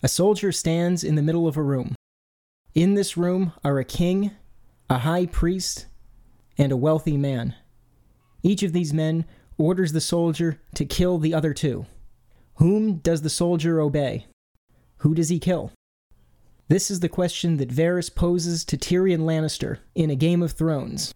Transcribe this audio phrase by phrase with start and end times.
[0.00, 1.96] A soldier stands in the middle of a room.
[2.72, 4.30] In this room are a king,
[4.88, 5.86] a high priest,
[6.56, 7.56] and a wealthy man.
[8.44, 9.24] Each of these men
[9.56, 11.86] orders the soldier to kill the other two.
[12.54, 14.26] Whom does the soldier obey?
[14.98, 15.72] Who does he kill?
[16.68, 21.12] This is the question that Varys poses to Tyrion Lannister in A Game of Thrones.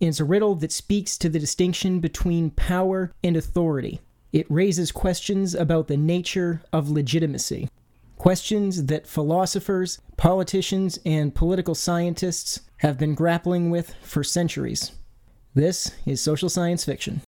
[0.00, 4.00] It's a riddle that speaks to the distinction between power and authority.
[4.32, 7.68] It raises questions about the nature of legitimacy.
[8.16, 14.92] Questions that philosophers, politicians, and political scientists have been grappling with for centuries.
[15.54, 17.20] This is social science fiction.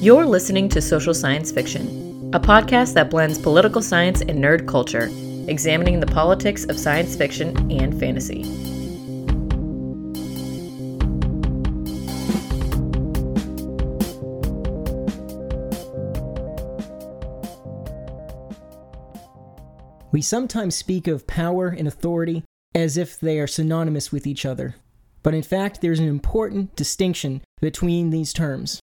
[0.00, 5.10] You're listening to Social Science Fiction, a podcast that blends political science and nerd culture,
[5.48, 8.77] examining the politics of science fiction and fantasy.
[20.10, 24.76] We sometimes speak of power and authority as if they are synonymous with each other,
[25.22, 28.80] but in fact, there's an important distinction between these terms.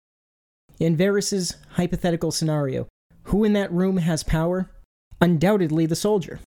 [0.79, 2.89] In Varys's hypothetical scenario,
[3.25, 4.71] who in that room has power?
[5.21, 6.41] Undoubtedly the soldier.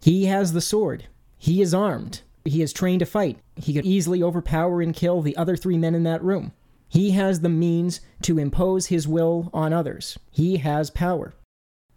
[0.00, 1.08] He has the sword.
[1.36, 2.22] He is armed.
[2.44, 3.38] He is trained to fight.
[3.56, 6.52] He could easily overpower and kill the other three men in that room.
[6.88, 10.18] He has the means to impose his will on others.
[10.30, 11.34] He has power.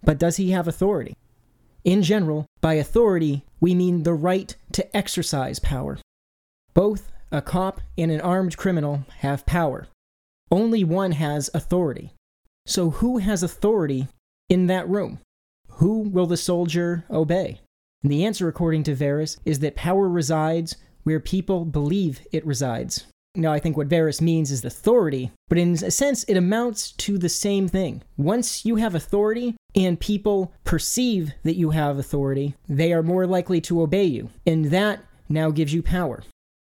[0.04, 1.16] But does he have authority?
[1.84, 6.00] In general, by authority, we mean the right to exercise power.
[6.74, 9.88] Both a cop and an armed criminal have power.
[10.50, 12.14] Only one has authority.
[12.66, 14.08] So, who has authority
[14.50, 15.20] in that room?
[15.78, 17.60] Who will the soldier obey?
[18.04, 23.06] And the answer, according to Varys, is that power resides where people believe it resides.
[23.36, 27.18] Now, I think what Varys means is authority, but in a sense, it amounts to
[27.18, 28.04] the same thing.
[28.16, 33.60] Once you have authority and people perceive that you have authority, they are more likely
[33.62, 36.22] to obey you, and that now gives you power.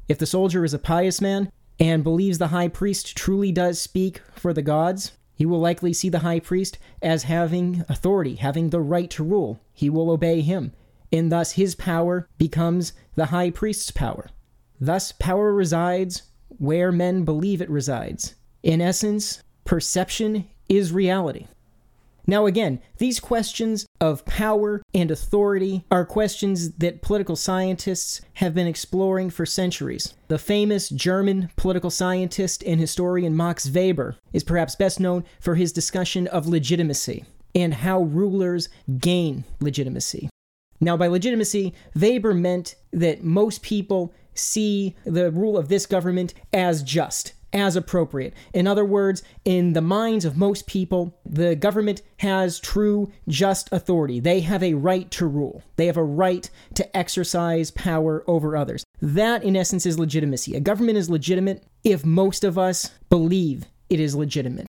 [0.09, 4.21] If the soldier is a pious man, and believes the high priest truly does speak
[4.35, 8.81] for the gods, he will likely see the high priest as having authority, having the
[8.81, 9.59] right to rule.
[9.73, 10.73] He will obey him,
[11.11, 14.29] and thus his power becomes the high priest's power.
[14.79, 16.25] Thus, power resides
[16.59, 18.35] where men believe it resides.
[18.63, 21.47] In essence, perception is reality.
[22.27, 28.67] Now, again, these questions of power and authority are questions that political scientists have been
[28.67, 30.13] exploring for centuries.
[30.29, 35.73] The famous German political scientist and historian Max Weber is perhaps best known for his
[35.73, 40.29] discussion of legitimacy and how rulers gain legitimacy.
[40.81, 46.83] Now, by legitimacy, Weber meant that most people see the rule of this government as
[46.83, 48.35] just, as appropriate.
[48.53, 54.21] In other words, in the minds of most people, the government has true, just authority.
[54.21, 58.85] They have a right to rule, they have a right to exercise power over others.
[59.01, 60.55] That, in essence, is legitimacy.
[60.55, 64.68] A government is legitimate if most of us believe it is legitimate.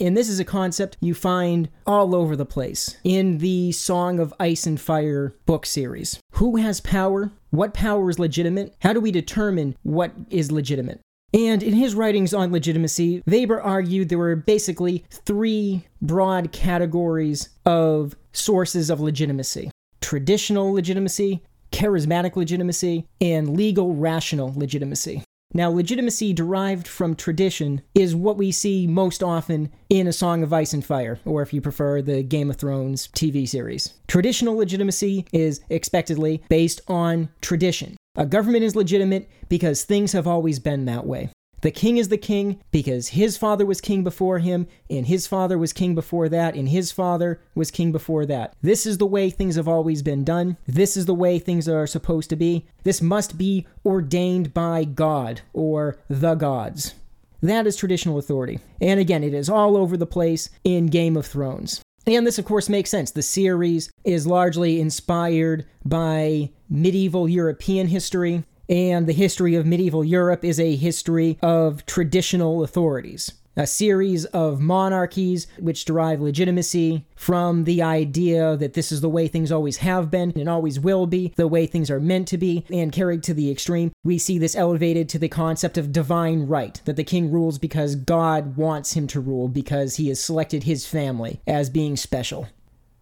[0.00, 4.34] And this is a concept you find all over the place in the Song of
[4.38, 6.20] Ice and Fire book series.
[6.32, 7.30] Who has power?
[7.50, 8.74] What power is legitimate?
[8.80, 11.00] How do we determine what is legitimate?
[11.32, 18.16] And in his writings on legitimacy, Weber argued there were basically three broad categories of
[18.32, 19.70] sources of legitimacy
[20.02, 21.42] traditional legitimacy,
[21.72, 25.24] charismatic legitimacy, and legal rational legitimacy.
[25.54, 30.52] Now, legitimacy derived from tradition is what we see most often in A Song of
[30.52, 33.94] Ice and Fire, or if you prefer, the Game of Thrones TV series.
[34.06, 37.96] Traditional legitimacy is expectedly based on tradition.
[38.16, 41.30] A government is legitimate because things have always been that way.
[41.66, 45.58] The king is the king because his father was king before him, and his father
[45.58, 48.54] was king before that, and his father was king before that.
[48.62, 50.58] This is the way things have always been done.
[50.68, 52.66] This is the way things are supposed to be.
[52.84, 56.94] This must be ordained by God or the gods.
[57.42, 58.60] That is traditional authority.
[58.80, 61.82] And again, it is all over the place in Game of Thrones.
[62.06, 63.10] And this, of course, makes sense.
[63.10, 70.44] The series is largely inspired by medieval European history, and the history of medieval Europe
[70.44, 77.82] is a history of traditional authorities a series of monarchies which derive legitimacy from the
[77.82, 81.48] idea that this is the way things always have been and always will be, the
[81.48, 85.08] way things are meant to be, and carried to the extreme, we see this elevated
[85.08, 89.20] to the concept of divine right, that the king rules because God wants him to
[89.20, 92.48] rule, because he has selected his family as being special.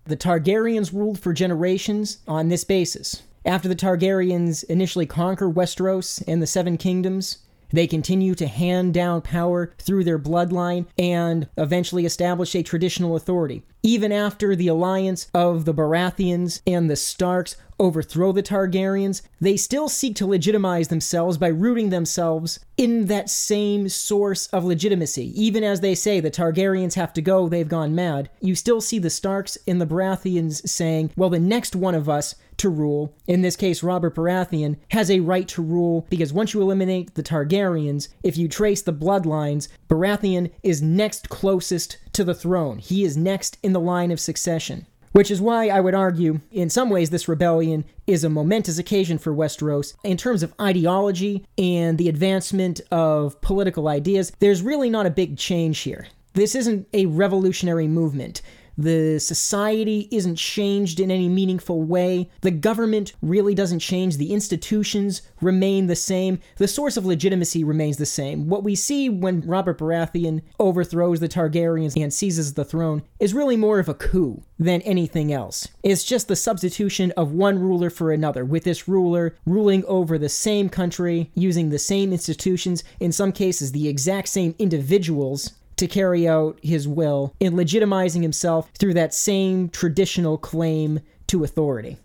[0.04, 3.22] The Targaryens ruled for generations on this basis.
[3.46, 7.38] After the Targaryens initially conquer Westeros and the Seven Kingdoms,
[7.74, 13.64] They continue to hand down power through their bloodline and eventually establish a traditional authority.
[13.82, 19.88] Even after the alliance of the Baratheons and the Starks overthrow the Targaryens, they still
[19.88, 25.32] seek to legitimize themselves by rooting themselves in that same source of legitimacy.
[25.40, 28.98] Even as they say the Targaryens have to go, they've gone mad, you still see
[28.98, 33.42] the Starks and the Baratheons saying, well, the next one of us to rule, in
[33.42, 38.08] this case Robert Baratheon, has a right to rule because once you eliminate the Targaryens,
[38.22, 42.78] if you trace the bloodlines, Baratheon is next closest to the throne.
[42.78, 44.86] He is next in the line of succession.
[45.14, 49.16] Which is why I would argue, in some ways, this rebellion is a momentous occasion
[49.18, 49.94] for Westeros.
[50.02, 55.38] In terms of ideology and the advancement of political ideas, there's really not a big
[55.38, 56.08] change here.
[56.32, 58.42] This isn't a revolutionary movement.
[58.76, 62.28] The society isn't changed in any meaningful way.
[62.40, 64.16] The government really doesn't change.
[64.16, 66.40] The institutions remain the same.
[66.56, 68.48] The source of legitimacy remains the same.
[68.48, 73.56] What we see when Robert Baratheon overthrows the Targaryens and seizes the throne is really
[73.56, 75.68] more of a coup than anything else.
[75.82, 80.28] It's just the substitution of one ruler for another, with this ruler ruling over the
[80.28, 86.26] same country, using the same institutions, in some cases, the exact same individuals to carry
[86.28, 91.98] out his will in legitimizing himself through that same traditional claim to authority.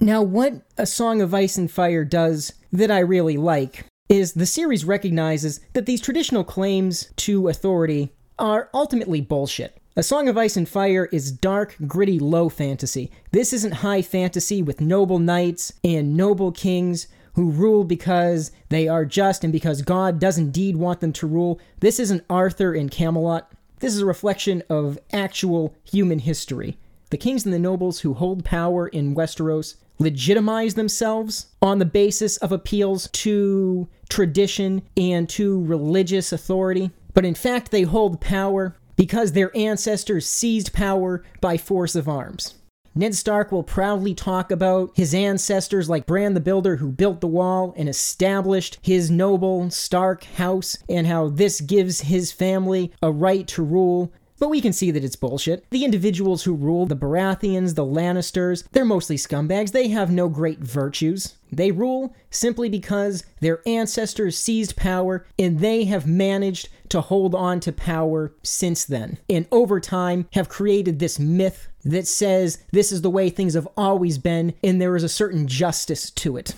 [0.00, 4.46] Now, what A Song of Ice and Fire does that I really like is the
[4.46, 9.78] series recognizes that these traditional claims to authority are ultimately bullshit.
[9.94, 13.10] A Song of Ice and Fire is dark, gritty, low fantasy.
[13.30, 19.04] This isn't high fantasy with noble knights and noble kings who rule because they are
[19.04, 21.60] just and because God does indeed want them to rule.
[21.80, 23.50] This isn't Arthur in Camelot.
[23.80, 26.78] This is a reflection of actual human history.
[27.10, 32.36] The kings and the nobles who hold power in Westeros legitimize themselves on the basis
[32.38, 36.90] of appeals to tradition and to religious authority.
[37.14, 42.54] But in fact, they hold power because their ancestors seized power by force of arms.
[42.94, 47.26] Ned Stark will proudly talk about his ancestors like Bran the Builder, who built the
[47.26, 53.46] wall and established his noble Stark house, and how this gives his family a right
[53.48, 54.12] to rule.
[54.42, 55.70] But we can see that it's bullshit.
[55.70, 59.70] The individuals who rule, the Baratheons, the Lannisters, they're mostly scumbags.
[59.70, 61.36] They have no great virtues.
[61.52, 67.60] They rule simply because their ancestors seized power and they have managed to hold on
[67.60, 69.18] to power since then.
[69.30, 73.68] And over time have created this myth that says this is the way things have
[73.76, 76.56] always been and there is a certain justice to it.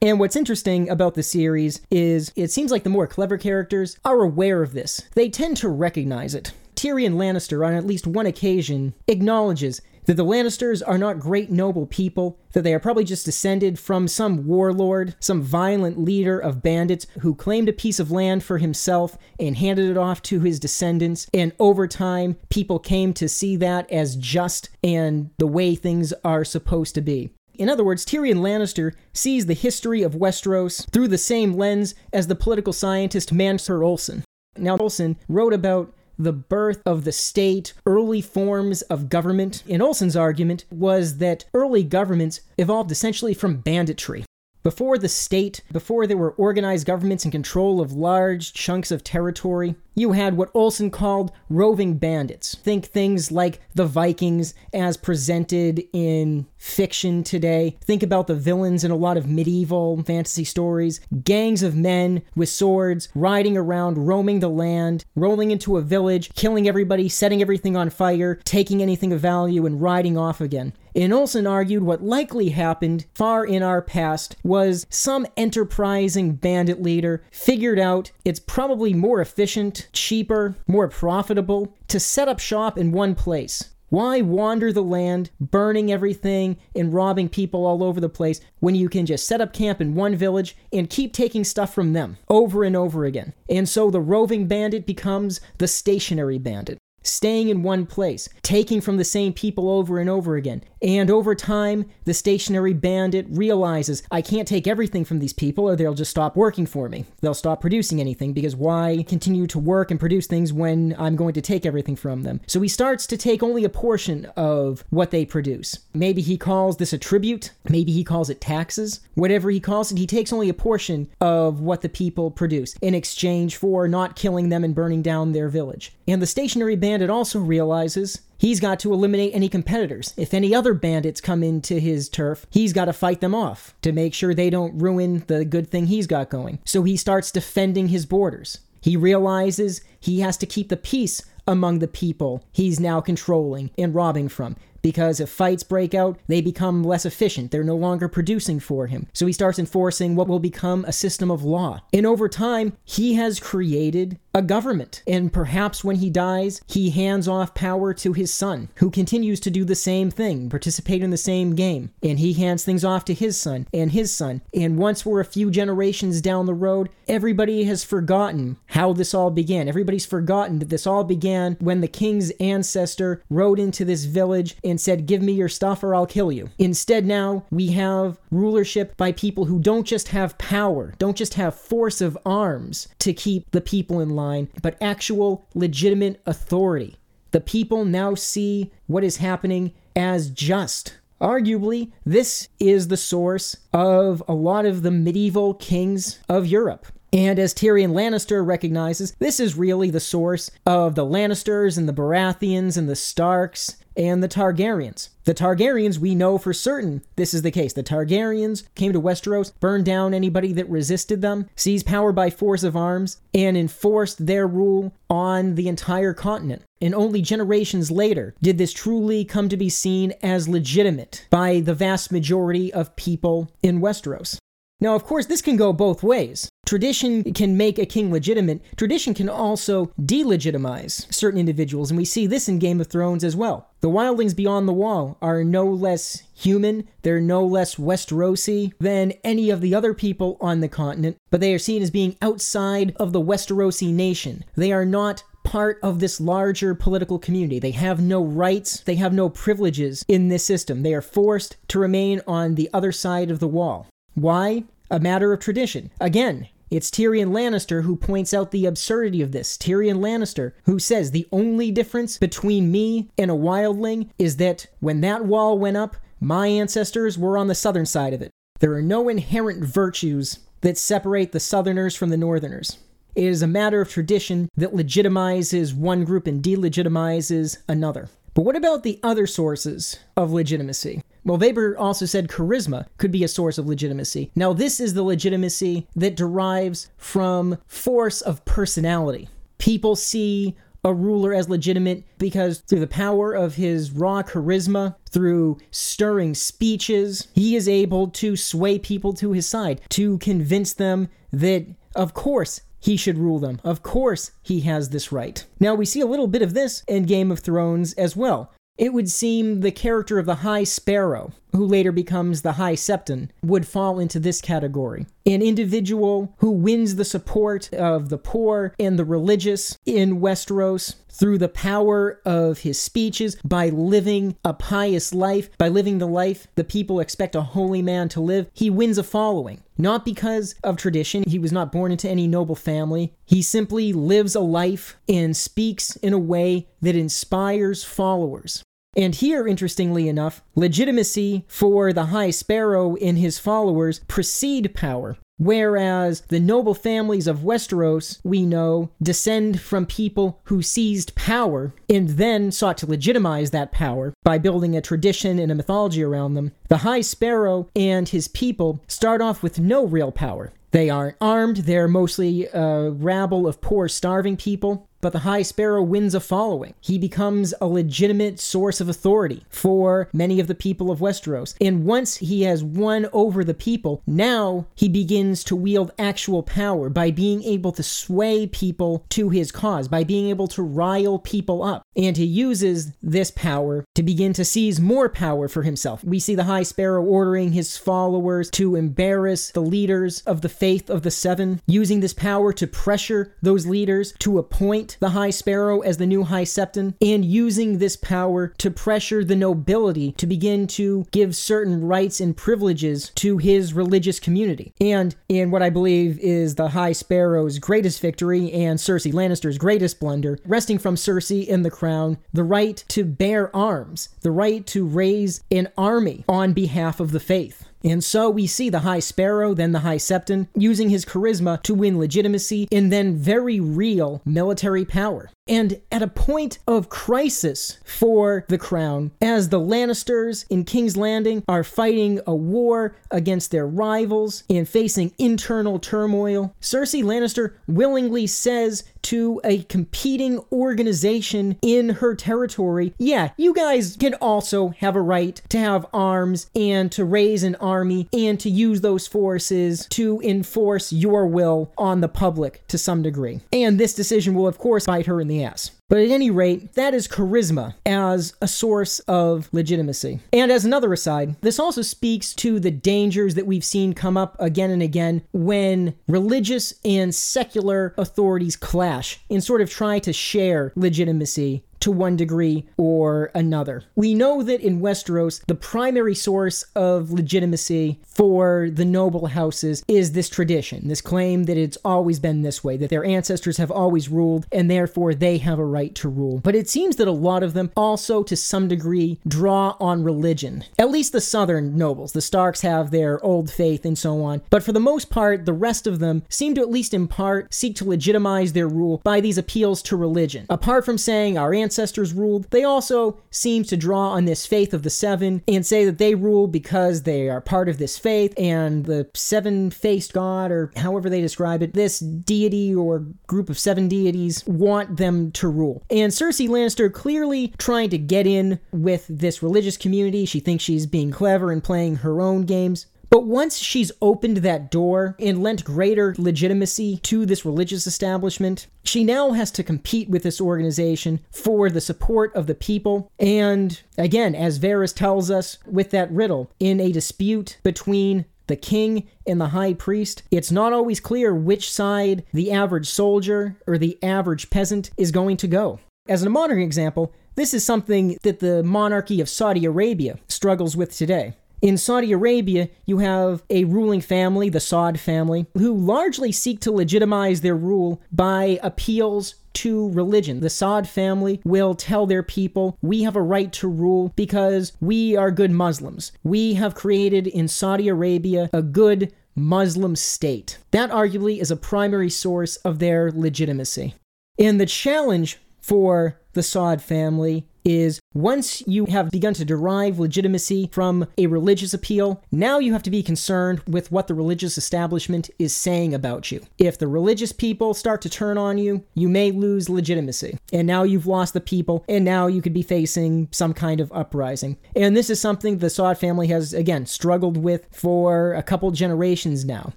[0.00, 4.20] And what's interesting about the series is it seems like the more clever characters are
[4.20, 5.08] aware of this.
[5.14, 6.52] They tend to recognize it.
[6.84, 11.86] Tyrion Lannister, on at least one occasion, acknowledges that the Lannisters are not great noble
[11.86, 17.06] people, that they are probably just descended from some warlord, some violent leader of bandits
[17.20, 21.26] who claimed a piece of land for himself and handed it off to his descendants.
[21.32, 26.44] And over time, people came to see that as just and the way things are
[26.44, 27.30] supposed to be.
[27.54, 32.26] In other words, Tyrion Lannister sees the history of Westeros through the same lens as
[32.26, 34.22] the political scientist Mancur Olson.
[34.58, 39.62] Now, Olson wrote about the birth of the state, early forms of government.
[39.66, 44.24] In Olson's argument was that early governments evolved essentially from banditry.
[44.64, 49.74] Before the state, before there were organized governments in control of large chunks of territory,
[49.94, 52.54] you had what Olson called roving bandits.
[52.54, 57.76] Think things like the Vikings as presented in fiction today.
[57.84, 60.98] Think about the villains in a lot of medieval fantasy stories.
[61.22, 66.66] Gangs of men with swords riding around, roaming the land, rolling into a village, killing
[66.66, 70.72] everybody, setting everything on fire, taking anything of value, and riding off again.
[70.96, 77.24] And Olson argued what likely happened far in our past was some enterprising bandit leader
[77.32, 83.16] figured out it's probably more efficient, cheaper, more profitable to set up shop in one
[83.16, 83.70] place.
[83.88, 88.88] Why wander the land, burning everything and robbing people all over the place when you
[88.88, 92.64] can just set up camp in one village and keep taking stuff from them over
[92.64, 93.34] and over again?
[93.48, 98.96] And so the roving bandit becomes the stationary bandit staying in one place, taking from
[98.96, 100.64] the same people over and over again.
[100.84, 105.76] And over time, the stationary bandit realizes I can't take everything from these people or
[105.76, 107.06] they'll just stop working for me.
[107.22, 111.32] They'll stop producing anything because why continue to work and produce things when I'm going
[111.34, 112.42] to take everything from them?
[112.46, 115.78] So he starts to take only a portion of what they produce.
[115.94, 119.00] Maybe he calls this a tribute, maybe he calls it taxes.
[119.14, 122.94] Whatever he calls it, he takes only a portion of what the people produce in
[122.94, 125.94] exchange for not killing them and burning down their village.
[126.06, 130.12] And the stationary bandit also realizes He's got to eliminate any competitors.
[130.18, 133.90] If any other bandits come into his turf, he's got to fight them off to
[133.90, 136.58] make sure they don't ruin the good thing he's got going.
[136.66, 138.58] So he starts defending his borders.
[138.82, 143.94] He realizes he has to keep the peace among the people he's now controlling and
[143.94, 147.50] robbing from because if fights break out, they become less efficient.
[147.50, 149.06] They're no longer producing for him.
[149.14, 151.80] So he starts enforcing what will become a system of law.
[151.94, 155.02] And over time, he has created a government.
[155.06, 159.50] And perhaps when he dies, he hands off power to his son, who continues to
[159.50, 161.92] do the same thing, participate in the same game.
[162.02, 164.42] And he hands things off to his son and his son.
[164.52, 169.30] And once we're a few generations down the road, everybody has forgotten how this all
[169.30, 169.68] began.
[169.68, 174.73] Everybody's forgotten that this all began when the king's ancestor rode into this village and
[174.78, 176.50] said, Give me your stuff or I'll kill you.
[176.58, 181.54] Instead, now we have rulership by people who don't just have power, don't just have
[181.54, 186.96] force of arms to keep the people in line line, but actual legitimate authority.
[187.30, 190.98] The people now see what is happening as just.
[191.20, 196.86] Arguably, this is the source of a lot of the medieval kings of Europe.
[197.12, 201.92] And as Tyrion Lannister recognizes, this is really the source of the Lannisters and the
[201.92, 205.10] Baratheons and the Starks and the Targaryens.
[205.24, 207.72] The Targaryens, we know for certain this is the case.
[207.72, 212.62] The Targaryens came to Westeros, burned down anybody that resisted them, seized power by force
[212.62, 216.62] of arms, and enforced their rule on the entire continent.
[216.80, 221.74] And only generations later did this truly come to be seen as legitimate by the
[221.74, 224.38] vast majority of people in Westeros.
[224.80, 226.50] Now, of course, this can go both ways.
[226.66, 228.60] Tradition can make a king legitimate.
[228.76, 233.36] Tradition can also delegitimize certain individuals, and we see this in Game of Thrones as
[233.36, 233.70] well.
[233.80, 239.50] The wildlings beyond the wall are no less human, they're no less Westerosi than any
[239.50, 243.12] of the other people on the continent, but they are seen as being outside of
[243.12, 244.44] the Westerosi nation.
[244.56, 247.58] They are not part of this larger political community.
[247.58, 250.82] They have no rights, they have no privileges in this system.
[250.82, 253.86] They are forced to remain on the other side of the wall.
[254.14, 254.64] Why?
[254.90, 255.90] A matter of tradition.
[256.00, 259.56] Again, it's Tyrion Lannister who points out the absurdity of this.
[259.56, 265.00] Tyrion Lannister, who says the only difference between me and a wildling is that when
[265.02, 268.30] that wall went up, my ancestors were on the southern side of it.
[268.60, 272.78] There are no inherent virtues that separate the southerners from the northerners.
[273.14, 278.08] It is a matter of tradition that legitimizes one group and delegitimizes another.
[278.34, 281.02] But what about the other sources of legitimacy?
[281.24, 284.32] Well, Weber also said charisma could be a source of legitimacy.
[284.34, 289.28] Now, this is the legitimacy that derives from force of personality.
[289.58, 295.58] People see a ruler as legitimate because through the power of his raw charisma, through
[295.70, 301.64] stirring speeches, he is able to sway people to his side, to convince them that,
[301.94, 303.60] of course, he should rule them.
[303.64, 305.42] Of course, he has this right.
[305.58, 308.52] Now, we see a little bit of this in Game of Thrones as well.
[308.76, 313.30] It would seem the character of the High Sparrow, who later becomes the High Septon,
[313.42, 315.06] would fall into this category.
[315.26, 321.38] An individual who wins the support of the poor and the religious in Westeros through
[321.38, 326.64] the power of his speeches, by living a pious life, by living the life the
[326.64, 329.62] people expect a holy man to live, he wins a following.
[329.78, 333.14] Not because of tradition, he was not born into any noble family.
[333.24, 338.62] He simply lives a life and speaks in a way that inspires followers.
[338.96, 345.16] And here, interestingly enough, legitimacy for the High Sparrow and his followers precede power.
[345.36, 352.10] Whereas the noble families of Westeros, we know, descend from people who seized power and
[352.10, 356.52] then sought to legitimize that power by building a tradition and a mythology around them.
[356.68, 360.52] The High Sparrow and his people start off with no real power.
[360.70, 365.82] They aren't armed, they're mostly a rabble of poor, starving people but the High Sparrow
[365.82, 366.72] wins a following.
[366.80, 371.54] He becomes a legitimate source of authority for many of the people of Westeros.
[371.60, 376.88] And once he has won over the people, now he begins to wield actual power
[376.88, 381.62] by being able to sway people to his cause, by being able to rile people
[381.62, 381.82] up.
[381.94, 386.02] And he uses this power to begin to seize more power for himself.
[386.02, 390.88] We see the High Sparrow ordering his followers to embarrass the leaders of the faith
[390.88, 395.80] of the Seven, using this power to pressure those leaders to appoint the High Sparrow
[395.80, 400.66] as the new High Septon, and using this power to pressure the nobility to begin
[400.68, 404.74] to give certain rights and privileges to his religious community.
[404.80, 410.00] And in what I believe is the High Sparrow's greatest victory and Cersei Lannister's greatest
[410.00, 414.86] blunder, wresting from Cersei in the crown, the right to bear arms, the right to
[414.86, 417.64] raise an army on behalf of the faith.
[417.84, 421.74] And so we see the High Sparrow, then the High Septon, using his charisma to
[421.74, 425.30] win legitimacy and then very real military power.
[425.46, 431.44] And at a point of crisis for the crown, as the Lannisters in King's Landing
[431.46, 438.84] are fighting a war against their rivals and facing internal turmoil, Cersei Lannister willingly says
[439.04, 445.40] to a competing organization in her territory, yeah, you guys can also have a right
[445.50, 450.92] to have arms and to raise an army and to use those forces to enforce
[450.92, 453.40] your will on the public to some degree.
[453.52, 455.70] And this decision will, of course, bite her in the ass.
[455.88, 460.20] But at any rate, that is charisma as a source of legitimacy.
[460.32, 464.34] And as another aside, this also speaks to the dangers that we've seen come up
[464.40, 470.72] again and again when religious and secular authorities clash and sort of try to share
[470.74, 473.84] legitimacy to one degree or another.
[473.94, 480.12] We know that in Westeros, the primary source of legitimacy for the noble houses is
[480.12, 484.08] this tradition, this claim that it's always been this way, that their ancestors have always
[484.08, 486.40] ruled, and therefore they have a right to rule.
[486.42, 490.64] But it seems that a lot of them also, to some degree, draw on religion.
[490.78, 492.12] At least the southern nobles.
[492.12, 494.40] The Starks have their old faith and so on.
[494.48, 497.52] But for the most part, the rest of them seem to, at least in part,
[497.52, 500.46] seek to legitimize their rule by these appeals to religion.
[500.48, 504.72] Apart from saying our ancestors ancestors ruled, they also seem to draw on this faith
[504.72, 508.32] of the seven and say that they rule because they are part of this faith
[508.38, 513.58] and the seven faced god, or however they describe it, this deity or group of
[513.58, 515.82] seven deities want them to rule.
[515.90, 520.26] And Cersei Lannister clearly trying to get in with this religious community.
[520.26, 522.86] She thinks she's being clever and playing her own games.
[523.10, 529.04] But once she's opened that door and lent greater legitimacy to this religious establishment, she
[529.04, 533.10] now has to compete with this organization for the support of the people.
[533.18, 539.08] And again, as Varys tells us with that riddle, in a dispute between the king
[539.26, 543.98] and the high priest, it's not always clear which side the average soldier or the
[544.02, 545.80] average peasant is going to go.
[546.06, 550.94] As a modern example, this is something that the monarchy of Saudi Arabia struggles with
[550.94, 551.34] today.
[551.64, 556.70] In Saudi Arabia, you have a ruling family, the Saud family, who largely seek to
[556.70, 560.40] legitimize their rule by appeals to religion.
[560.40, 565.16] The Saud family will tell their people, we have a right to rule because we
[565.16, 566.12] are good Muslims.
[566.22, 570.58] We have created in Saudi Arabia a good Muslim state.
[570.72, 573.94] That arguably is a primary source of their legitimacy.
[574.38, 580.68] And the challenge for the Saud family is once you have begun to derive legitimacy
[580.72, 585.30] from a religious appeal, now you have to be concerned with what the religious establishment
[585.38, 586.40] is saying about you.
[586.58, 590.38] If the religious people start to turn on you, you may lose legitimacy.
[590.52, 593.92] And now you've lost the people, and now you could be facing some kind of
[593.92, 594.58] uprising.
[594.76, 599.44] And this is something the Saud family has, again, struggled with for a couple generations
[599.44, 599.72] now.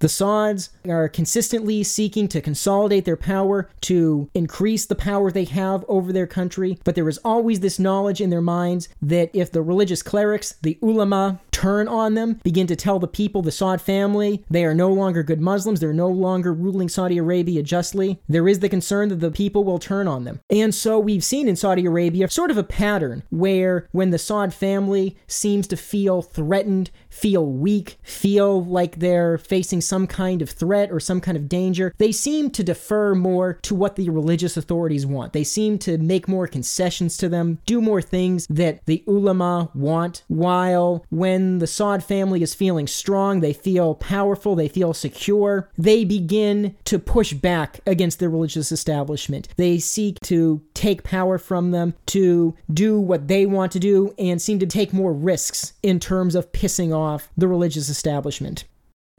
[0.00, 5.84] The Sauds are consistently seeking to consolidate their power, to increase the power they have
[5.88, 9.62] over their country, but there is always this knowledge in their minds that if the
[9.62, 14.44] religious clerics, the ulama, turn on them, begin to tell the people, the Saud family,
[14.48, 18.60] they are no longer good Muslims, they're no longer ruling Saudi Arabia justly, there is
[18.60, 20.38] the concern that the people will turn on them.
[20.48, 24.52] And so we've seen in Saudi Arabia sort of a pattern where when the Saud
[24.52, 30.90] family seems to feel threatened, feel weak, feel like they're facing some kind of threat
[30.90, 35.06] or some kind of danger, they seem to defer more to what the religious authorities
[35.06, 35.32] want.
[35.32, 40.24] They seem to make more concessions to them, do more things that the ulama want,
[40.28, 46.04] while when the Saud family is feeling strong, they feel powerful, they feel secure, they
[46.04, 49.48] begin to push back against the religious establishment.
[49.56, 54.40] They seek to take power from them, to do what they want to do, and
[54.40, 56.97] seem to take more risks in terms of pissing off
[57.36, 58.64] the religious establishment.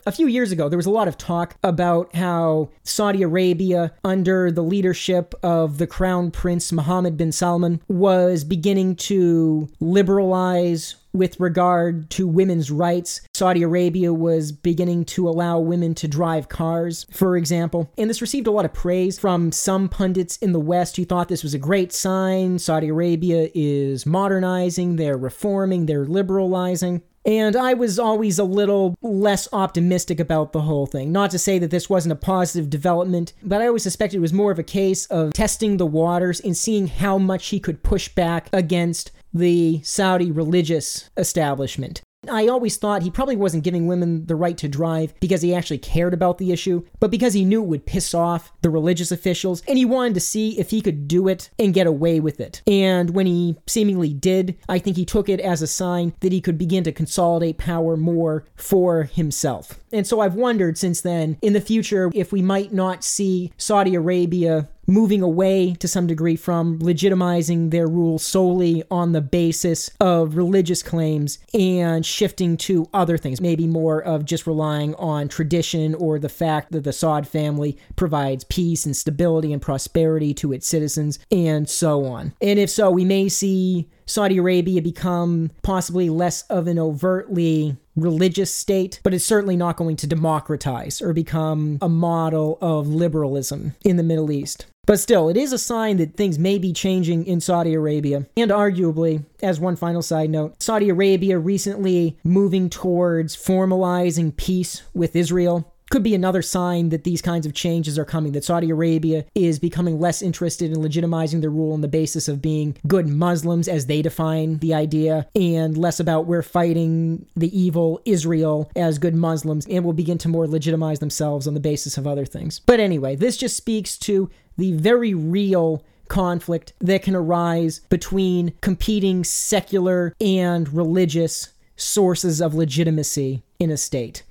[0.05, 4.49] A few years ago, there was a lot of talk about how Saudi Arabia, under
[4.49, 12.09] the leadership of the Crown Prince Mohammed bin Salman, was beginning to liberalize with regard
[12.11, 13.21] to women's rights.
[13.33, 17.91] Saudi Arabia was beginning to allow women to drive cars, for example.
[17.97, 21.27] And this received a lot of praise from some pundits in the West who thought
[21.27, 22.59] this was a great sign.
[22.59, 27.01] Saudi Arabia is modernizing, they're reforming, they're liberalizing.
[27.25, 31.11] And I was always a little less optimistic about the whole thing.
[31.11, 34.33] Not to say that this wasn't a positive development, but I always suspected it was
[34.33, 38.09] more of a case of testing the waters and seeing how much he could push
[38.09, 42.01] back against the Saudi religious establishment.
[42.29, 45.79] I always thought he probably wasn't giving women the right to drive because he actually
[45.79, 49.61] cared about the issue, but because he knew it would piss off the religious officials,
[49.67, 52.61] and he wanted to see if he could do it and get away with it.
[52.67, 56.41] And when he seemingly did, I think he took it as a sign that he
[56.41, 59.79] could begin to consolidate power more for himself.
[59.91, 63.95] And so I've wondered since then, in the future, if we might not see Saudi
[63.95, 70.35] Arabia moving away to some degree from legitimizing their rule solely on the basis of
[70.35, 76.17] religious claims and shifting to other things, maybe more of just relying on tradition or
[76.17, 81.19] the fact that the Saud family provides peace and stability and prosperity to its citizens,
[81.31, 82.33] and so on.
[82.41, 88.51] And if so, we may see Saudi Arabia become possibly less of an overtly religious
[88.51, 93.97] state, but it's certainly not going to democratize or become a model of liberalism in
[93.97, 94.65] the Middle East.
[94.87, 98.25] But still, it is a sign that things may be changing in Saudi Arabia.
[98.35, 105.15] And arguably, as one final side note, Saudi Arabia recently moving towards formalizing peace with
[105.15, 109.25] Israel could be another sign that these kinds of changes are coming, that Saudi Arabia
[109.35, 113.67] is becoming less interested in legitimizing their rule on the basis of being good Muslims
[113.67, 119.15] as they define the idea, and less about we're fighting the evil Israel as good
[119.15, 122.59] Muslims, and will begin to more legitimize themselves on the basis of other things.
[122.59, 129.23] But anyway, this just speaks to the very real conflict that can arise between competing
[129.23, 134.23] secular and religious sources of legitimacy in a state.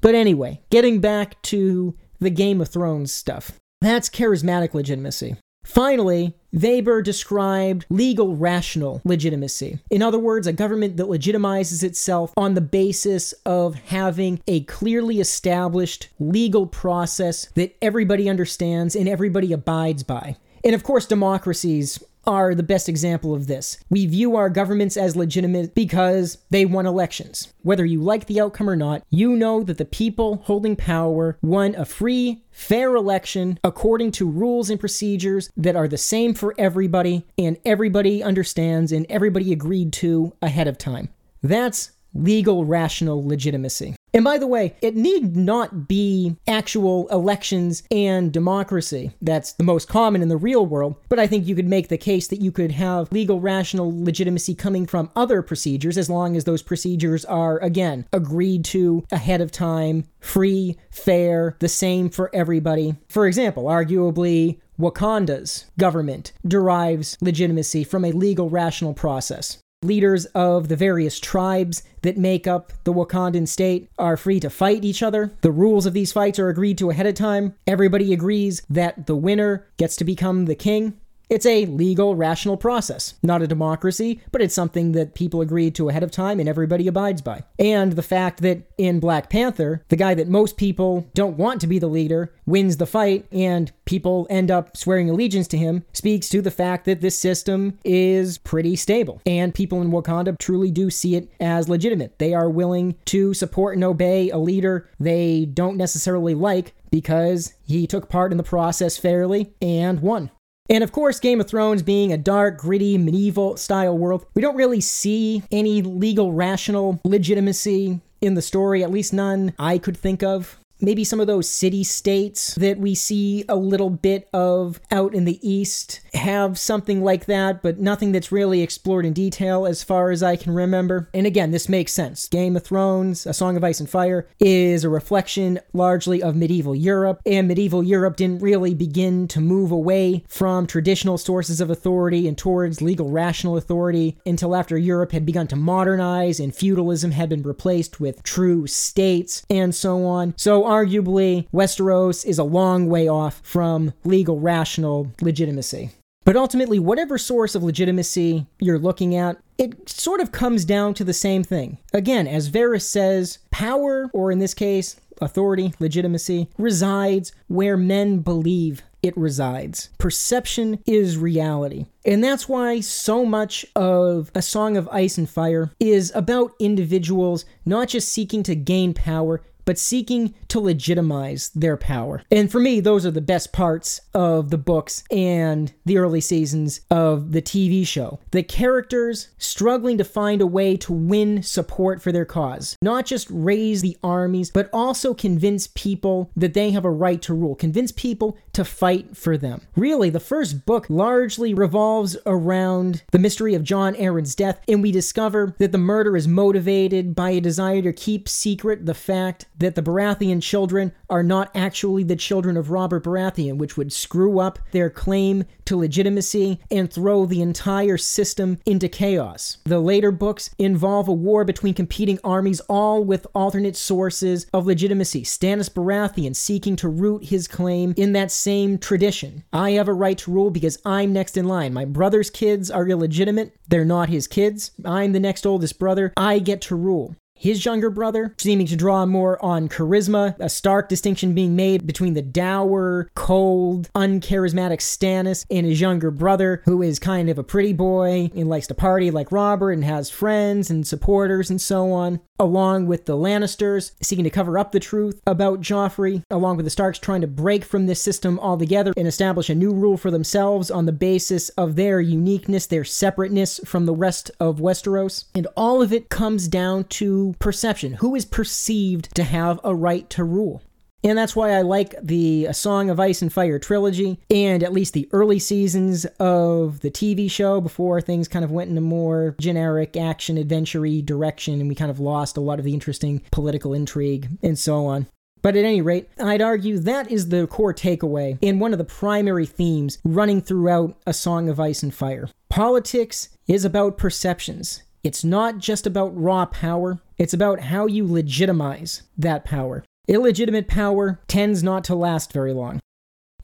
[0.00, 3.52] But anyway, getting back to the Game of Thrones stuff.
[3.80, 5.36] That's charismatic legitimacy.
[5.64, 9.78] Finally, Weber described legal rational legitimacy.
[9.90, 15.20] In other words, a government that legitimizes itself on the basis of having a clearly
[15.20, 20.36] established legal process that everybody understands and everybody abides by.
[20.64, 23.78] And of course, democracies are the best example of this.
[23.88, 27.52] We view our governments as legitimate because they won elections.
[27.62, 31.74] Whether you like the outcome or not, you know that the people holding power won
[31.74, 37.24] a free, fair election according to rules and procedures that are the same for everybody
[37.38, 41.08] and everybody understands and everybody agreed to ahead of time.
[41.42, 43.94] That's legal, rational legitimacy.
[44.12, 49.12] And by the way, it need not be actual elections and democracy.
[49.22, 50.96] That's the most common in the real world.
[51.08, 54.54] But I think you could make the case that you could have legal, rational legitimacy
[54.54, 59.52] coming from other procedures as long as those procedures are, again, agreed to ahead of
[59.52, 62.96] time, free, fair, the same for everybody.
[63.08, 69.58] For example, arguably, Wakanda's government derives legitimacy from a legal, rational process.
[69.82, 74.84] Leaders of the various tribes that make up the Wakandan state are free to fight
[74.84, 75.32] each other.
[75.40, 77.54] The rules of these fights are agreed to ahead of time.
[77.66, 80.99] Everybody agrees that the winner gets to become the king.
[81.30, 83.14] It's a legal, rational process.
[83.22, 86.88] Not a democracy, but it's something that people agreed to ahead of time and everybody
[86.88, 87.44] abides by.
[87.56, 91.68] And the fact that in Black Panther, the guy that most people don't want to
[91.68, 96.28] be the leader wins the fight and people end up swearing allegiance to him speaks
[96.30, 99.22] to the fact that this system is pretty stable.
[99.24, 102.18] And people in Wakanda truly do see it as legitimate.
[102.18, 107.86] They are willing to support and obey a leader they don't necessarily like because he
[107.86, 110.32] took part in the process fairly and won.
[110.70, 114.54] And of course, Game of Thrones being a dark, gritty, medieval style world, we don't
[114.54, 120.22] really see any legal, rational legitimacy in the story, at least none I could think
[120.22, 125.14] of maybe some of those city states that we see a little bit of out
[125.14, 129.82] in the east have something like that, but nothing that's really explored in detail as
[129.82, 131.08] far as I can remember.
[131.14, 132.28] And again, this makes sense.
[132.28, 136.74] Game of Thrones, A Song of Ice and Fire, is a reflection largely of medieval
[136.74, 142.26] Europe, and medieval Europe didn't really begin to move away from traditional sources of authority
[142.26, 147.28] and towards legal rational authority until after Europe had begun to modernize and feudalism had
[147.28, 150.34] been replaced with true states and so on.
[150.36, 155.90] So arguably, Westeros is a long way off from legal, rational legitimacy.
[156.24, 161.04] But ultimately, whatever source of legitimacy you're looking at, it sort of comes down to
[161.04, 161.78] the same thing.
[161.92, 168.82] Again, as Varys says, power, or in this case, authority, legitimacy, resides where men believe
[169.02, 169.88] it resides.
[169.98, 171.86] Perception is reality.
[172.04, 177.44] And that's why so much of A Song of Ice and Fire is about individuals
[177.64, 182.22] not just seeking to gain power, but seeking to legitimize their power.
[182.30, 186.80] And for me, those are the best parts of the books and the early seasons
[186.90, 188.20] of the TV show.
[188.30, 193.28] The characters struggling to find a way to win support for their cause, not just
[193.30, 197.92] raise the armies, but also convince people that they have a right to rule, convince
[197.92, 199.62] people to fight for them.
[199.74, 204.92] Really, the first book largely revolves around the mystery of Jon Arryn's death, and we
[204.92, 209.76] discover that the murder is motivated by a desire to keep secret the fact that
[209.76, 214.58] the Baratheon children are not actually the children of Robert Baratheon, which would screw up
[214.72, 219.56] their claim to legitimacy and throw the entire system into chaos.
[219.64, 225.22] The later books involve a war between competing armies, all with alternate sources of legitimacy.
[225.22, 229.44] Stannis Baratheon seeking to root his claim in that same tradition.
[229.52, 231.72] I have a right to rule because I'm next in line.
[231.72, 233.54] My brother's kids are illegitimate.
[233.68, 234.72] They're not his kids.
[234.84, 236.12] I'm the next oldest brother.
[236.16, 240.90] I get to rule his younger brother, seeming to draw more on charisma, a stark
[240.90, 246.98] distinction being made between the dour, cold, uncharismatic Stannis and his younger brother, who is
[246.98, 250.86] kind of a pretty boy and likes to party like Robert and has friends and
[250.86, 255.60] supporters and so on, along with the Lannisters seeking to cover up the truth about
[255.60, 259.54] Joffrey, along with the Starks trying to break from this system altogether and establish a
[259.54, 264.30] new rule for themselves on the basis of their uniqueness, their separateness from the rest
[264.40, 265.26] of Westeros.
[265.34, 270.08] And all of it comes down to perception, who is perceived to have a right
[270.10, 270.62] to rule.
[271.02, 274.72] And that's why I like the A Song of Ice and Fire trilogy and at
[274.72, 278.82] least the early seasons of the TV show before things kind of went in a
[278.82, 283.22] more generic action adventure direction and we kind of lost a lot of the interesting
[283.30, 285.06] political intrigue and so on.
[285.42, 288.84] But at any rate, I'd argue that is the core takeaway and one of the
[288.84, 292.28] primary themes running throughout A Song of Ice and Fire.
[292.50, 294.82] Politics is about perceptions.
[295.02, 299.82] It's not just about raw power, it's about how you legitimize that power.
[300.10, 302.80] Illegitimate power tends not to last very long.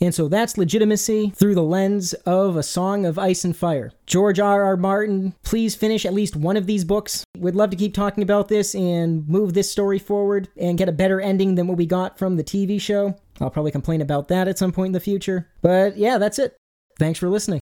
[0.00, 3.92] And so that's legitimacy through the lens of A Song of Ice and Fire.
[4.04, 4.64] George R.
[4.64, 4.76] R.
[4.76, 7.22] Martin, please finish at least one of these books.
[7.38, 10.92] We'd love to keep talking about this and move this story forward and get a
[10.92, 13.14] better ending than what we got from the TV show.
[13.40, 15.48] I'll probably complain about that at some point in the future.
[15.62, 16.56] But yeah, that's it.
[16.98, 17.60] Thanks for listening.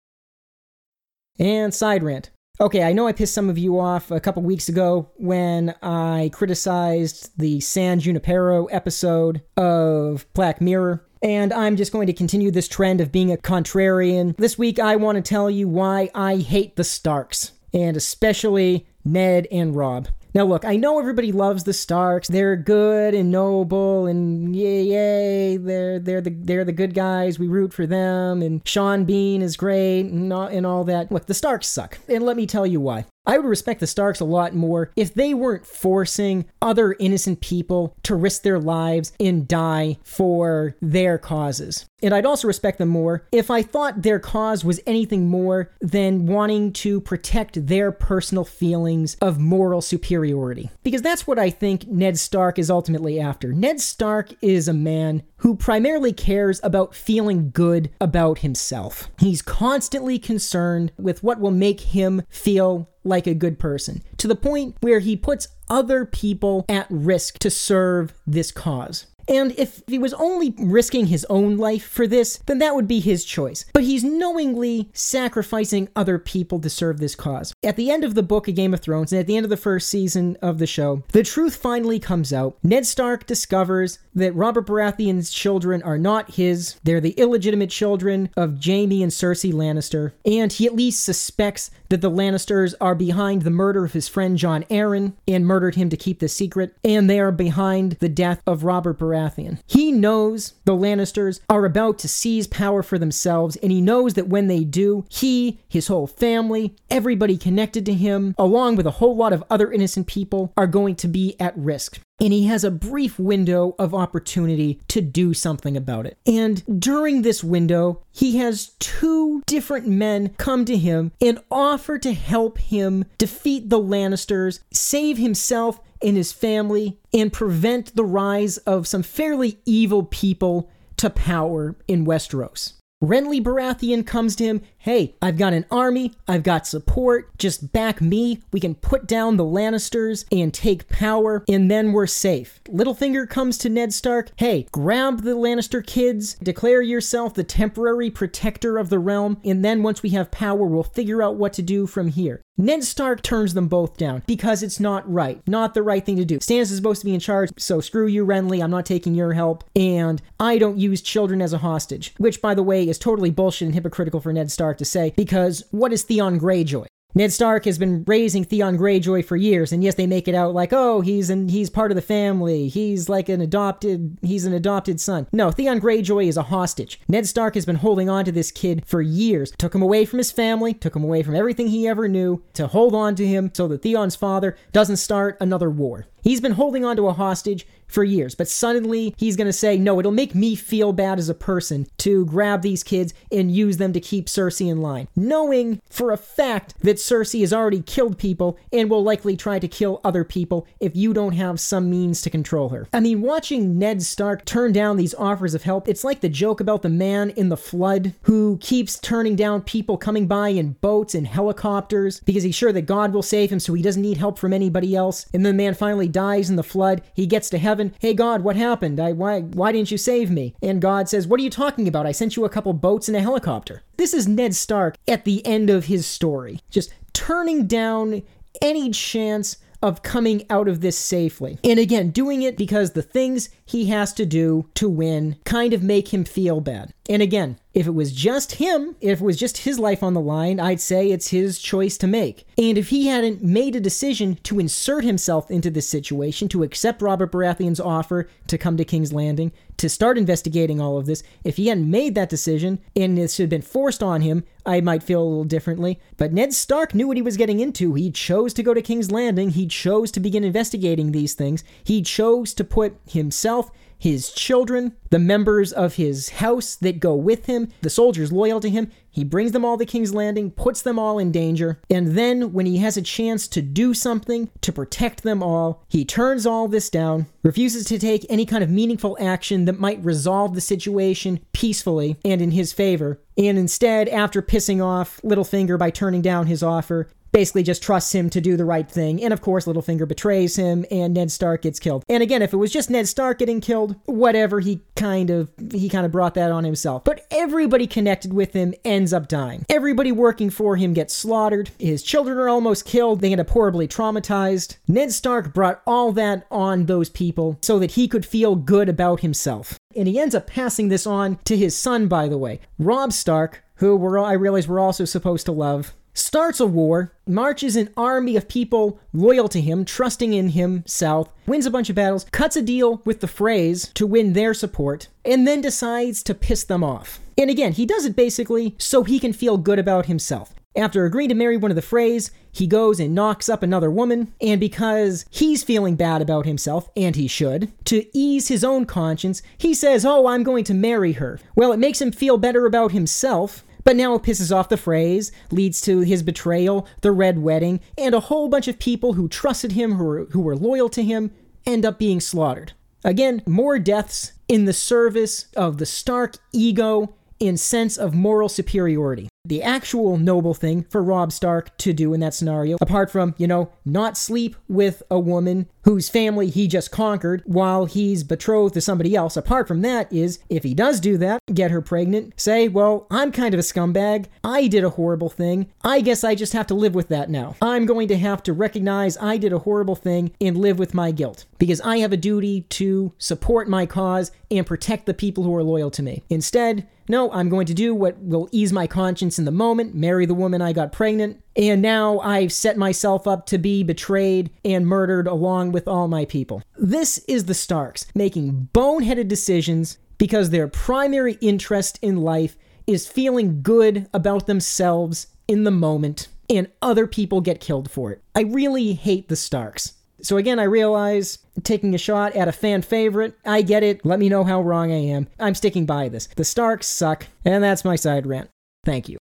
[1.38, 2.30] And side rant.
[2.58, 6.30] Okay, I know I pissed some of you off a couple weeks ago when I
[6.32, 11.06] criticized the San Junipero episode of Black Mirror.
[11.22, 14.34] And I'm just going to continue this trend of being a contrarian.
[14.38, 19.46] This week, I want to tell you why I hate the Starks, and especially Ned
[19.52, 20.08] and Robb.
[20.36, 22.28] Now, look, I know everybody loves the Starks.
[22.28, 27.38] They're good and noble, and yay, yay, they're they're the they're the good guys.
[27.38, 31.10] We root for them, and Sean Bean is great, and all, and all that.
[31.10, 33.06] Look, the Starks suck, and let me tell you why.
[33.26, 37.96] I would respect the Starks a lot more if they weren't forcing other innocent people
[38.04, 41.86] to risk their lives and die for their causes.
[42.02, 46.26] And I'd also respect them more if I thought their cause was anything more than
[46.26, 50.70] wanting to protect their personal feelings of moral superiority.
[50.82, 53.52] Because that's what I think Ned Stark is ultimately after.
[53.52, 59.10] Ned Stark is a man who primarily cares about feeling good about himself.
[59.18, 64.36] He's constantly concerned with what will make him feel like a good person, to the
[64.36, 69.06] point where he puts other people at risk to serve this cause.
[69.28, 73.00] And if he was only risking his own life for this, then that would be
[73.00, 73.64] his choice.
[73.72, 77.52] But he's knowingly sacrificing other people to serve this cause.
[77.64, 79.50] At the end of the book, A Game of Thrones, and at the end of
[79.50, 82.56] the first season of the show, the truth finally comes out.
[82.62, 88.64] Ned Stark discovers that Robert Baratheon's children are not his, they're the illegitimate children of
[88.64, 93.50] Jaime and Cersei Lannister, and he at least suspects that the Lannisters are behind the
[93.50, 97.20] murder of his friend Jon Arryn and murdered him to keep the secret, and they
[97.20, 99.58] are behind the death of Robert Baratheon.
[99.66, 104.28] He knows the Lannisters are about to seize power for themselves, and he knows that
[104.28, 109.16] when they do, he, his whole family, everybody connected to him, along with a whole
[109.16, 112.70] lot of other innocent people, are going to be at risk and he has a
[112.70, 116.18] brief window of opportunity to do something about it.
[116.26, 122.12] And during this window, he has two different men come to him and offer to
[122.12, 128.86] help him defeat the Lannisters, save himself and his family, and prevent the rise of
[128.86, 132.74] some fairly evil people to power in Westeros.
[133.04, 138.00] Renly Baratheon comes to him, hey, I've got an army, I've got support, just back
[138.00, 142.58] me, we can put down the Lannisters and take power, and then we're safe.
[142.68, 148.78] Littlefinger comes to Ned Stark, hey, grab the Lannister kids, declare yourself the temporary protector
[148.78, 151.86] of the realm, and then once we have power, we'll figure out what to do
[151.86, 152.40] from here.
[152.58, 156.24] Ned Stark turns them both down because it's not right, not the right thing to
[156.24, 156.38] do.
[156.38, 159.34] Stannis is supposed to be in charge, so screw you, Renly, I'm not taking your
[159.34, 163.30] help, and I don't use children as a hostage, which, by the way, is totally
[163.30, 166.86] bullshit and hypocritical for Ned Stark to say, because what is Theon Greyjoy?
[167.16, 170.52] Ned Stark has been raising Theon Greyjoy for years, and yes, they make it out
[170.52, 172.68] like, oh, he's an, he's part of the family.
[172.68, 175.26] He's like an adopted he's an adopted son.
[175.32, 177.00] No, Theon Greyjoy is a hostage.
[177.08, 179.50] Ned Stark has been holding on to this kid for years.
[179.56, 182.66] Took him away from his family, took him away from everything he ever knew to
[182.66, 186.04] hold on to him so that Theon's father doesn't start another war.
[186.22, 189.78] He's been holding on to a hostage for years, but suddenly he's going to say,
[189.78, 193.76] no, it'll make me feel bad as a person to grab these kids and use
[193.76, 198.18] them to keep Cersei in line, knowing for a fact that Cersei has already killed
[198.18, 202.22] people and will likely try to kill other people if you don't have some means
[202.22, 202.88] to control her.
[202.92, 206.60] I mean, watching Ned Stark turn down these offers of help, it's like the joke
[206.60, 211.14] about the man in the flood who keeps turning down people coming by in boats
[211.14, 214.38] and helicopters because he's sure that God will save him so he doesn't need help
[214.38, 215.26] from anybody else.
[215.32, 217.02] And then the man finally dies in the flood.
[217.14, 217.75] He gets to heaven.
[218.00, 218.98] Hey God, what happened?
[219.00, 220.54] I why why didn't you save me?
[220.62, 222.06] And God says, "What are you talking about?
[222.06, 225.44] I sent you a couple boats and a helicopter." This is Ned Stark at the
[225.46, 228.22] end of his story, just turning down
[228.62, 231.58] any chance of coming out of this safely.
[231.62, 235.82] And again, doing it because the things he has to do to win kind of
[235.82, 236.92] make him feel bad.
[237.08, 240.20] And again, if it was just him, if it was just his life on the
[240.20, 242.46] line, I'd say it's his choice to make.
[242.58, 247.02] And if he hadn't made a decision to insert himself into this situation, to accept
[247.02, 251.58] Robert Baratheon's offer to come to King's Landing, to start investigating all of this, if
[251.58, 255.22] he hadn't made that decision and this had been forced on him, I might feel
[255.22, 256.00] a little differently.
[256.16, 257.94] But Ned Stark knew what he was getting into.
[257.94, 259.50] He chose to go to King's Landing.
[259.50, 261.62] He chose to begin investigating these things.
[261.84, 267.46] He chose to put himself his children, the members of his house that go with
[267.46, 268.90] him, the soldiers loyal to him.
[269.10, 272.66] He brings them all to King's Landing, puts them all in danger, and then when
[272.66, 276.90] he has a chance to do something to protect them all, he turns all this
[276.90, 282.18] down, refuses to take any kind of meaningful action that might resolve the situation peacefully
[282.24, 287.08] and in his favor, and instead, after pissing off Littlefinger by turning down his offer,
[287.36, 289.22] basically just trusts him to do the right thing.
[289.22, 292.02] And of course, Littlefinger betrays him and Ned Stark gets killed.
[292.08, 295.90] And again, if it was just Ned Stark getting killed, whatever, he kind of he
[295.90, 297.04] kind of brought that on himself.
[297.04, 299.66] But everybody connected with him ends up dying.
[299.68, 301.68] Everybody working for him gets slaughtered.
[301.78, 303.20] His children are almost killed.
[303.20, 304.78] They end up horribly traumatized.
[304.88, 309.20] Ned Stark brought all that on those people so that he could feel good about
[309.20, 309.78] himself.
[309.94, 313.62] And he ends up passing this on to his son, by the way, Robb Stark,
[313.74, 318.48] who I realize we're also supposed to love starts a war, marches an army of
[318.48, 322.62] people loyal to him, trusting in him south, wins a bunch of battles, cuts a
[322.62, 327.20] deal with the Freys to win their support, and then decides to piss them off.
[327.38, 330.54] And again, he does it basically so he can feel good about himself.
[330.76, 334.32] After agreeing to marry one of the Freys, he goes and knocks up another woman,
[334.42, 339.40] and because he's feeling bad about himself, and he should, to ease his own conscience,
[339.56, 341.38] he says, Oh, I'm going to marry her.
[341.54, 345.30] Well, it makes him feel better about himself, but now it pisses off the Freys,
[345.52, 349.72] leads to his betrayal, the Red Wedding, and a whole bunch of people who trusted
[349.72, 351.30] him, who were, who were loyal to him,
[351.64, 352.72] end up being slaughtered.
[353.04, 359.28] Again, more deaths in the service of the Stark ego and sense of moral superiority
[359.48, 363.46] the actual noble thing for Robb Stark to do in that scenario, apart from, you
[363.46, 368.80] know, not sleep with a woman whose family he just conquered while he's betrothed to
[368.80, 369.36] somebody else.
[369.36, 373.30] Apart from that, is if he does do that, get her pregnant, say, well, I'm
[373.30, 374.26] kind of a scumbag.
[374.42, 375.70] I did a horrible thing.
[375.82, 377.54] I guess I just have to live with that now.
[377.62, 381.12] I'm going to have to recognize I did a horrible thing and live with my
[381.12, 385.54] guilt because I have a duty to support my cause and protect the people who
[385.54, 386.24] are loyal to me.
[386.28, 390.26] Instead, no, I'm going to do what will ease my conscience in the moment, marry
[390.26, 394.86] the woman I got pregnant, and now I've set myself up to be betrayed and
[394.86, 396.62] murdered along with all my people.
[396.76, 403.62] This is the Starks making boneheaded decisions because their primary interest in life is feeling
[403.62, 408.22] good about themselves in the moment, and other people get killed for it.
[408.34, 409.94] I really hate the Starks.
[410.22, 413.36] So again, I realize taking a shot at a fan favorite.
[413.44, 414.04] I get it.
[414.04, 415.28] Let me know how wrong I am.
[415.38, 416.28] I'm sticking by this.
[416.36, 418.48] The Starks suck, and that's my side rant.
[418.84, 419.18] Thank you.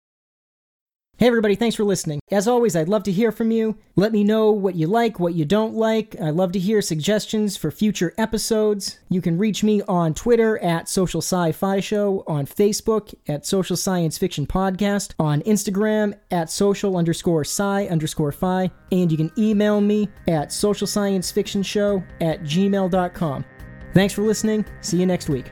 [1.24, 2.20] Hey, everybody, thanks for listening.
[2.30, 3.78] As always, I'd love to hear from you.
[3.96, 6.14] Let me know what you like, what you don't like.
[6.20, 8.98] I love to hear suggestions for future episodes.
[9.08, 13.74] You can reach me on Twitter at Social Sci Fi Show, on Facebook at Social
[13.74, 19.80] Science Fiction Podcast, on Instagram at social underscore sci underscore fi, and you can email
[19.80, 23.46] me at social science fiction show at gmail.com.
[23.94, 24.66] Thanks for listening.
[24.82, 25.46] See you next week.